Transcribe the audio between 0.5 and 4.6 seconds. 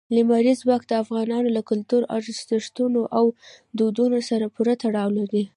ځواک د افغانانو له کلتوري ارزښتونو او دودونو سره